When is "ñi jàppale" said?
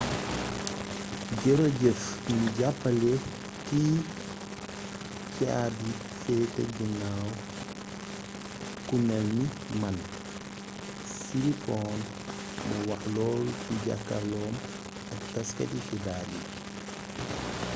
2.35-3.13